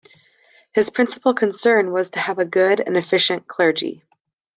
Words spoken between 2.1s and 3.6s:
have a good and efficient